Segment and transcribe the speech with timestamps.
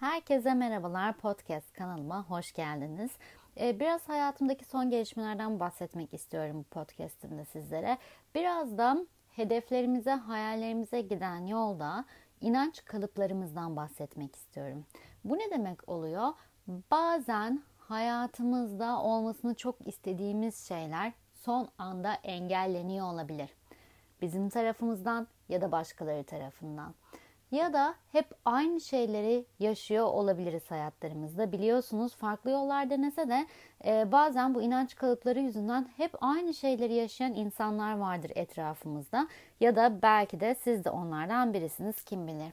[0.00, 3.10] Herkese merhabalar podcast kanalıma hoş geldiniz.
[3.60, 7.98] Ee, biraz hayatımdaki son gelişmelerden bahsetmek istiyorum bu podcastimde sizlere.
[8.34, 12.04] Biraz da hedeflerimize, hayallerimize giden yolda
[12.40, 14.84] inanç kalıplarımızdan bahsetmek istiyorum.
[15.24, 16.28] Bu ne demek oluyor?
[16.90, 23.50] Bazen hayatımızda olmasını çok istediğimiz şeyler son anda engelleniyor olabilir.
[24.22, 26.94] Bizim tarafımızdan ya da başkaları tarafından
[27.50, 31.52] ya da hep aynı şeyleri yaşıyor olabiliriz hayatlarımızda.
[31.52, 33.46] Biliyorsunuz farklı yollar denese de
[33.84, 39.28] e, bazen bu inanç kalıpları yüzünden hep aynı şeyleri yaşayan insanlar vardır etrafımızda.
[39.60, 42.52] Ya da belki de siz de onlardan birisiniz kim bilir.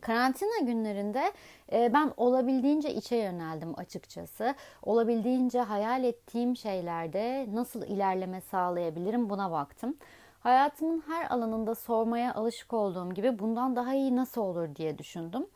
[0.00, 1.32] Karantina günlerinde
[1.72, 4.54] e, ben olabildiğince içe yöneldim açıkçası.
[4.82, 9.96] Olabildiğince hayal ettiğim şeylerde nasıl ilerleme sağlayabilirim buna baktım.
[10.44, 15.46] Hayatımın her alanında sormaya alışık olduğum gibi bundan daha iyi nasıl olur diye düşündüm.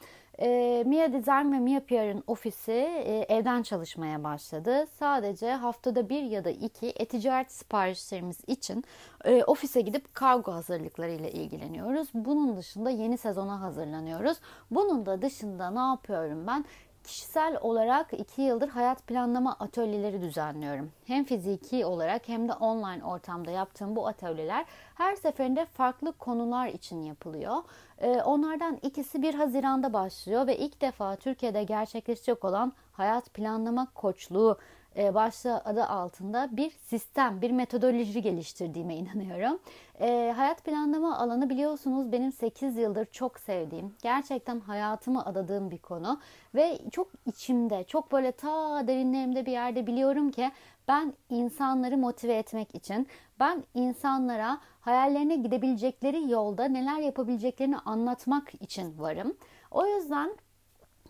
[0.41, 4.87] E, Mia Design ve Mia PR'ın ofisi e, evden çalışmaya başladı.
[4.99, 8.85] Sadece haftada bir ya da iki e-ticaret siparişlerimiz için
[9.25, 12.09] e, ofise gidip kargo hazırlıklarıyla ilgileniyoruz.
[12.15, 14.39] Bunun dışında yeni sezona hazırlanıyoruz.
[14.71, 16.65] Bunun da dışında ne yapıyorum ben?
[17.09, 20.93] Kişisel olarak iki yıldır hayat planlama atölyeleri düzenliyorum.
[21.05, 27.03] Hem fiziki olarak hem de online ortamda yaptığım bu atölyeler her seferinde farklı konular için
[27.03, 27.57] yapılıyor.
[27.99, 34.59] Ee, onlardan ikisi 1 Haziran'da başlıyor ve ilk defa Türkiye'de gerçekleşecek olan hayat planlama koçluğu
[35.15, 39.59] başlığı adı altında bir sistem, bir metodoloji geliştirdiğime inanıyorum.
[40.01, 46.21] E, hayat planlama alanı biliyorsunuz benim 8 yıldır çok sevdiğim, gerçekten hayatımı adadığım bir konu
[46.55, 50.51] ve çok içimde, çok böyle ta derinlerimde bir yerde biliyorum ki
[50.89, 53.07] ben insanları motive etmek için,
[53.41, 59.37] ben insanlara hayallerine gidebilecekleri yolda neler yapabileceklerini anlatmak için varım.
[59.71, 60.31] O yüzden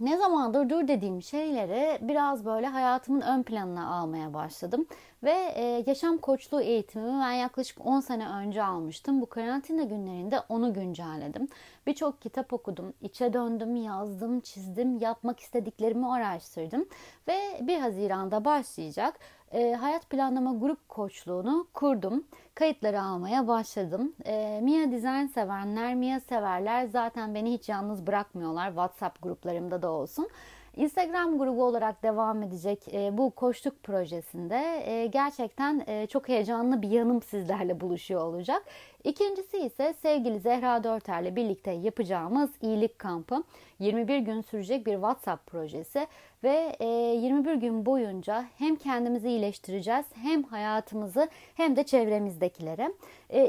[0.00, 4.86] ne zamandır dur dediğim şeyleri biraz böyle hayatımın ön planına almaya başladım.
[5.22, 9.20] Ve e, yaşam koçluğu eğitimimi ben yaklaşık 10 sene önce almıştım.
[9.20, 11.48] Bu karantina günlerinde onu güncelledim.
[11.86, 16.86] Birçok kitap okudum, içe döndüm, yazdım, çizdim, yapmak istediklerimi araştırdım.
[17.28, 19.20] Ve 1 Haziran'da başlayacak
[19.52, 22.24] e, hayat planlama grup koçluğunu kurdum.
[22.54, 24.12] Kayıtları almaya başladım.
[24.24, 28.68] E, Mia Design sevenler, Mia severler zaten beni hiç yalnız bırakmıyorlar.
[28.68, 30.28] WhatsApp gruplarımda da olsun.
[30.78, 36.90] Instagram grubu olarak devam edecek e, bu koştuk projesinde e, gerçekten e, çok heyecanlı bir
[36.90, 38.64] yanım sizlerle buluşuyor olacak.
[39.04, 43.42] İkincisi ise sevgili Zehra Dörter'le birlikte yapacağımız iyilik kampı.
[43.78, 46.06] 21 gün sürecek bir WhatsApp projesi
[46.44, 52.92] ve 21 gün boyunca hem kendimizi iyileştireceğiz hem hayatımızı hem de çevremizdekilere.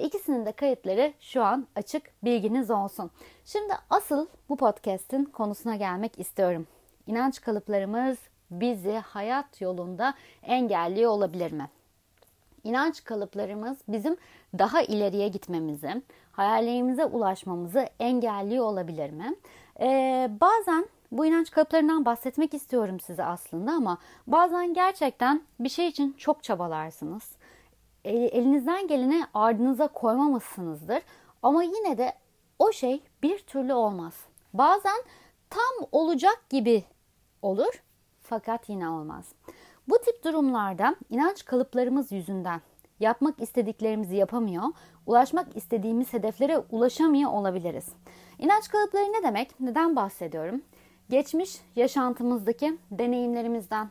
[0.04, 3.12] İkisinin de kayıtları şu an açık bilginiz olsun.
[3.46, 6.68] Şimdi asıl bu podcast'in konusuna gelmek istiyorum.
[7.10, 8.18] İnanç kalıplarımız
[8.52, 11.70] bizi hayat yolunda engelliyor olabilir mi?
[12.64, 14.18] İnanç kalıplarımız bizim
[14.58, 19.36] daha ileriye gitmemizi, hayallerimize ulaşmamızı engelliyor olabilir mi?
[19.80, 26.16] Ee, bazen bu inanç kalıplarından bahsetmek istiyorum size aslında ama bazen gerçekten bir şey için
[26.18, 27.32] çok çabalarsınız.
[28.06, 31.02] E, elinizden geleni ardınıza koymamışsınızdır
[31.44, 32.14] ama yine de
[32.60, 34.14] o şey bir türlü olmaz.
[34.54, 35.04] Bazen
[35.50, 36.84] tam olacak gibi
[37.42, 37.84] olur
[38.22, 39.26] fakat yine olmaz.
[39.90, 42.62] Bu tip durumlarda inanç kalıplarımız yüzünden
[43.00, 44.64] yapmak istediklerimizi yapamıyor,
[45.06, 47.86] ulaşmak istediğimiz hedeflere ulaşamıyor olabiliriz.
[48.40, 49.60] İnanç kalıpları ne demek?
[49.60, 50.62] Neden bahsediyorum?
[51.10, 53.90] Geçmiş yaşantımızdaki deneyimlerimizden,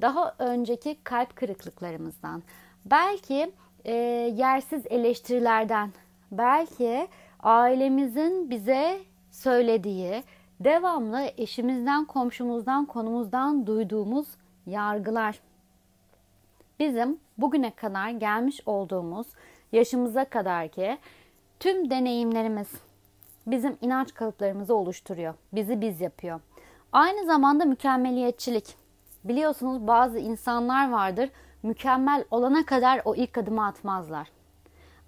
[0.00, 2.42] daha önceki kalp kırıklıklarımızdan,
[2.84, 3.52] belki
[3.84, 3.94] e,
[4.36, 5.92] yersiz eleştirilerden,
[6.32, 7.08] belki
[7.40, 10.22] ailemizin bize söylediği,
[10.64, 14.28] devamlı eşimizden, komşumuzdan, konumuzdan duyduğumuz
[14.66, 15.40] yargılar
[16.78, 19.26] bizim bugüne kadar gelmiş olduğumuz
[19.72, 20.98] yaşımıza kadar ki
[21.60, 22.68] tüm deneyimlerimiz
[23.46, 25.34] bizim inanç kalıplarımızı oluşturuyor.
[25.52, 26.40] Bizi biz yapıyor.
[26.92, 28.74] Aynı zamanda mükemmeliyetçilik.
[29.24, 31.30] Biliyorsunuz bazı insanlar vardır
[31.62, 34.28] mükemmel olana kadar o ilk adımı atmazlar.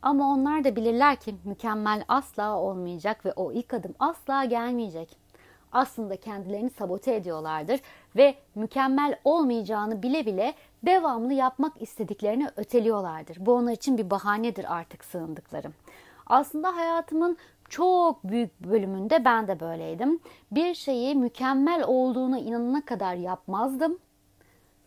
[0.03, 5.24] Ama onlar da bilirler ki mükemmel asla olmayacak ve o ilk adım asla gelmeyecek
[5.75, 7.81] aslında kendilerini sabote ediyorlardır
[8.17, 13.47] ve mükemmel olmayacağını bile bile devamlı yapmak istediklerini öteliyorlardır.
[13.47, 15.75] Bu onlar için bir bahanedir artık sığındıklarım.
[16.27, 17.37] Aslında hayatımın
[17.69, 20.21] çok büyük bölümünde ben de böyleydim.
[20.51, 23.99] Bir şeyi mükemmel olduğuna inanana kadar yapmazdım.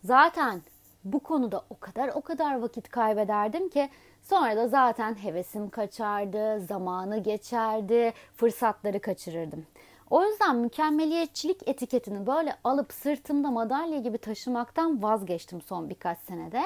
[0.04, 0.62] Zaten
[1.04, 3.88] bu konuda o kadar o kadar vakit kaybederdim ki
[4.22, 9.66] sonra da zaten hevesim kaçardı, zamanı geçerdi, fırsatları kaçırırdım.
[10.10, 16.62] O yüzden mükemmeliyetçilik etiketini böyle alıp sırtımda madalya gibi taşımaktan vazgeçtim son birkaç senede.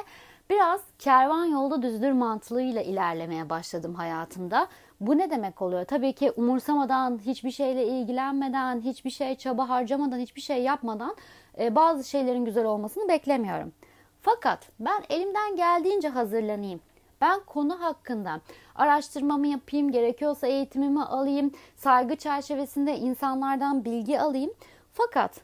[0.51, 4.69] Biraz kervan yolda düzdür mantığıyla ilerlemeye başladım hayatımda.
[5.01, 5.85] Bu ne demek oluyor?
[5.85, 11.17] Tabii ki umursamadan, hiçbir şeyle ilgilenmeden, hiçbir şey çaba harcamadan, hiçbir şey yapmadan
[11.59, 13.73] e, bazı şeylerin güzel olmasını beklemiyorum.
[14.21, 16.81] Fakat ben elimden geldiğince hazırlanayım.
[17.23, 18.41] Ben konu hakkında
[18.75, 24.51] araştırmamı yapayım, gerekiyorsa eğitimimi alayım, saygı çerçevesinde insanlardan bilgi alayım.
[24.93, 25.41] Fakat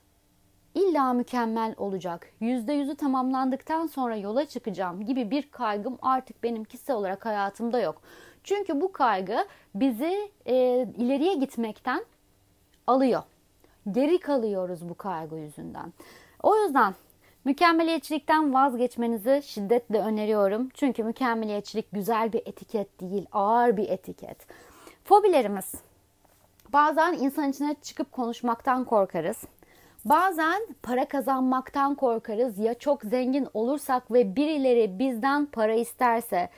[0.74, 6.96] illa mükemmel olacak, yüzde yüzü tamamlandıktan sonra yola çıkacağım gibi bir kaygım artık benim kişisel
[6.96, 8.02] olarak hayatımda yok.
[8.44, 10.54] Çünkü bu kaygı bizi e,
[10.96, 12.04] ileriye gitmekten
[12.86, 13.22] alıyor.
[13.90, 15.92] Geri kalıyoruz bu kaygı yüzünden.
[16.42, 16.94] O yüzden
[17.48, 20.68] mükemmeliyetçilikten vazgeçmenizi şiddetle öneriyorum.
[20.74, 24.36] Çünkü mükemmeliyetçilik güzel bir etiket değil, ağır bir etiket.
[25.04, 25.74] Fobilerimiz.
[26.72, 29.36] Bazen insan içine çıkıp konuşmaktan korkarız.
[30.04, 32.58] Bazen para kazanmaktan korkarız.
[32.58, 36.48] Ya çok zengin olursak ve birileri bizden para isterse,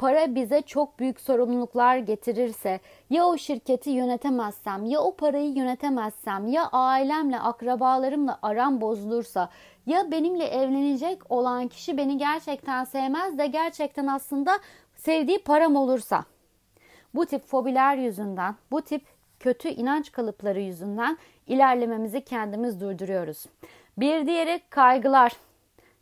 [0.00, 2.80] para bize çok büyük sorumluluklar getirirse,
[3.10, 9.50] ya o şirketi yönetemezsem, ya o parayı yönetemezsem, ya ailemle, akrabalarımla aram bozulursa,
[9.86, 14.58] ya benimle evlenecek olan kişi beni gerçekten sevmez de gerçekten aslında
[14.96, 16.24] sevdiği param olursa.
[17.14, 19.04] Bu tip fobiler yüzünden, bu tip
[19.40, 23.46] kötü inanç kalıpları yüzünden ilerlememizi kendimiz durduruyoruz.
[23.98, 25.32] Bir diğeri kaygılar.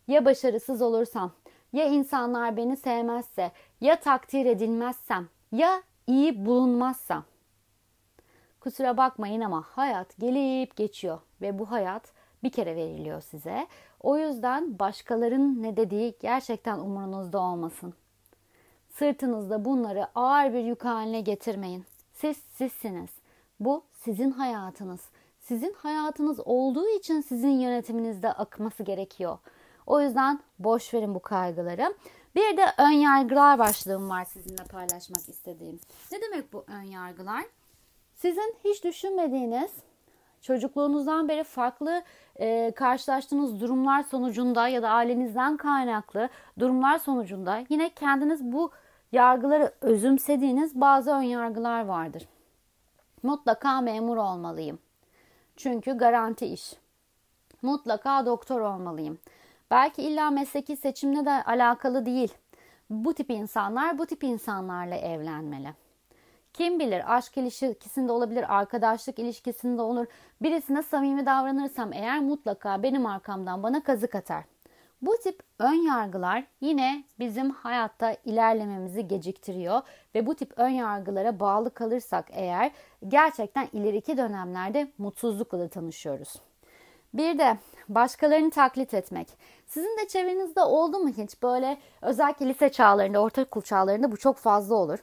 [0.08, 1.32] Ya başarısız olursam,
[1.72, 7.24] ya insanlar beni sevmezse, ya takdir edilmezsem, ya iyi bulunmazsam.
[8.60, 12.02] Kusura bakmayın ama hayat gelip geçiyor ve bu hayat
[12.42, 13.66] bir kere veriliyor size.
[14.00, 17.94] O yüzden başkalarının ne dediği gerçekten umurunuzda olmasın.
[18.90, 21.84] Sırtınızda bunları ağır bir yük haline getirmeyin.
[22.12, 23.10] Siz sizsiniz.
[23.60, 25.00] Bu sizin hayatınız.
[25.40, 29.38] Sizin hayatınız olduğu için sizin yönetiminizde akması gerekiyor.
[29.88, 31.94] O yüzden boş verin bu kaygıları.
[32.34, 35.80] Bir de ön yargılar başlığım var sizinle paylaşmak istediğim.
[36.12, 37.44] Ne demek bu ön yargılar?
[38.14, 39.70] Sizin hiç düşünmediğiniz,
[40.42, 42.02] çocukluğunuzdan beri farklı
[42.36, 48.70] e, karşılaştığınız durumlar sonucunda ya da ailenizden kaynaklı durumlar sonucunda yine kendiniz bu
[49.12, 52.28] yargıları özümsediğiniz bazı ön yargılar vardır.
[53.22, 54.78] Mutlaka memur olmalıyım.
[55.56, 56.76] Çünkü garanti iş.
[57.62, 59.18] Mutlaka doktor olmalıyım.
[59.70, 62.34] Belki illa mesleki seçimle de alakalı değil.
[62.90, 65.74] Bu tip insanlar bu tip insanlarla evlenmeli.
[66.52, 70.06] Kim bilir aşk ilişkisinde olabilir, arkadaşlık ilişkisinde olur.
[70.42, 74.44] Birisine samimi davranırsam eğer mutlaka benim arkamdan bana kazık atar.
[75.02, 79.82] Bu tip ön yargılar yine bizim hayatta ilerlememizi geciktiriyor
[80.14, 82.70] ve bu tip ön yargılara bağlı kalırsak eğer
[83.08, 86.34] gerçekten ileriki dönemlerde mutsuzlukla da tanışıyoruz.
[87.14, 87.58] Bir de
[87.88, 89.28] başkalarını taklit etmek.
[89.66, 94.74] Sizin de çevrenizde oldu mu hiç böyle özellikle lise çağlarında, ortaokul çağlarında bu çok fazla
[94.74, 94.98] olur.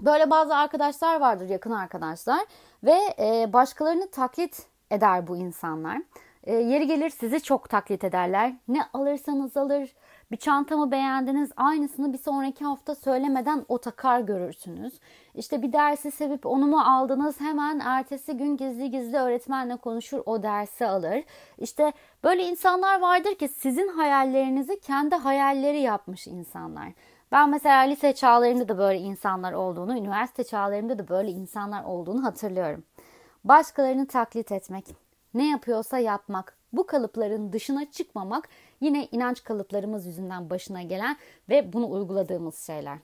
[0.00, 2.40] Böyle bazı arkadaşlar vardır yakın arkadaşlar
[2.84, 6.02] ve e, başkalarını taklit eder bu insanlar.
[6.46, 8.52] E, yeri gelir sizi çok taklit ederler.
[8.68, 9.94] Ne alırsanız alır.
[10.30, 15.00] Bir çantamı beğendiniz aynısını bir sonraki hafta söylemeden o takar görürsünüz.
[15.34, 20.42] İşte bir dersi sevip onu mu aldınız hemen ertesi gün gizli gizli öğretmenle konuşur o
[20.42, 21.24] dersi alır.
[21.58, 21.92] İşte
[22.24, 26.88] böyle insanlar vardır ki sizin hayallerinizi kendi hayalleri yapmış insanlar.
[27.32, 32.84] Ben mesela lise çağlarımda da böyle insanlar olduğunu, üniversite çağlarımda da böyle insanlar olduğunu hatırlıyorum.
[33.44, 35.03] Başkalarını taklit etmek,
[35.34, 38.48] ne yapıyorsa yapmak, bu kalıpların dışına çıkmamak
[38.80, 41.16] yine inanç kalıplarımız yüzünden başına gelen
[41.48, 42.98] ve bunu uyguladığımız şeyler.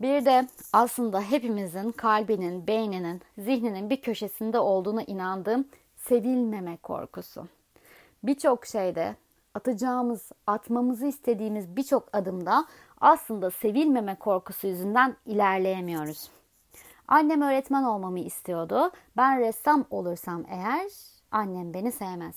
[0.00, 7.48] Bir de aslında hepimizin kalbinin, beyninin, zihninin bir köşesinde olduğuna inandığım sevilmeme korkusu.
[8.22, 9.16] Birçok şeyde
[9.54, 12.66] atacağımız, atmamızı istediğimiz birçok adımda
[13.00, 16.30] aslında sevilmeme korkusu yüzünden ilerleyemiyoruz.
[17.08, 18.90] Annem öğretmen olmamı istiyordu.
[19.16, 22.36] Ben ressam olursam eğer annem beni sevmez.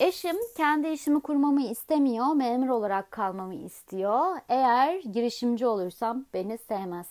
[0.00, 4.36] Eşim kendi işimi kurmamı istemiyor, memur olarak kalmamı istiyor.
[4.48, 7.06] Eğer girişimci olursam beni sevmez.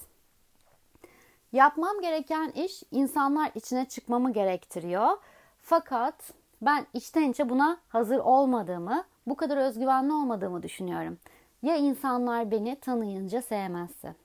[1.52, 5.18] Yapmam gereken iş insanlar içine çıkmamı gerektiriyor.
[5.62, 11.18] Fakat ben içten içe buna hazır olmadığımı, bu kadar özgüvenli olmadığımı düşünüyorum.
[11.62, 14.16] Ya insanlar beni tanıyınca sevmezse?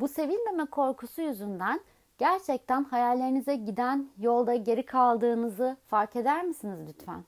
[0.00, 1.80] Bu sevilmeme korkusu yüzünden
[2.18, 7.24] gerçekten hayallerinize giden yolda geri kaldığınızı fark eder misiniz lütfen?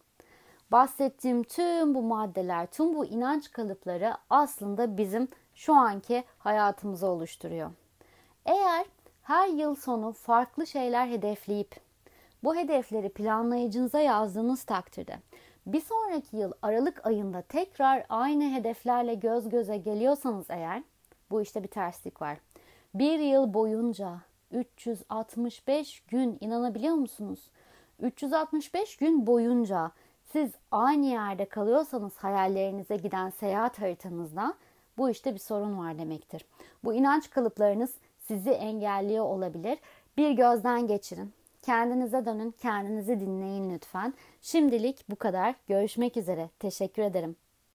[0.72, 7.70] Bahsettiğim tüm bu maddeler, tüm bu inanç kalıpları aslında bizim şu anki hayatımızı oluşturuyor.
[8.44, 8.86] Eğer
[9.22, 11.76] her yıl sonu farklı şeyler hedefleyip
[12.44, 15.18] Bu hedefleri planlayıcınıza yazdığınız takdirde
[15.66, 20.82] bir sonraki yıl Aralık ayında tekrar aynı hedeflerle göz göze geliyorsanız eğer
[21.30, 22.38] bu işte bir terslik var.
[22.94, 24.20] Bir yıl boyunca
[24.52, 27.40] 365 gün inanabiliyor musunuz?
[28.00, 29.90] 365 gün boyunca
[30.32, 34.54] siz aynı yerde kalıyorsanız hayallerinize giden seyahat haritanızda
[34.98, 36.44] bu işte bir sorun var demektir.
[36.84, 37.94] Bu inanç kalıplarınız
[38.28, 39.78] sizi engelliyor olabilir.
[40.16, 41.32] Bir gözden geçirin.
[41.62, 44.14] Kendinize dönün, kendinizi dinleyin lütfen.
[44.42, 45.54] Şimdilik bu kadar.
[45.68, 46.50] Görüşmek üzere.
[46.58, 47.36] Teşekkür ederim.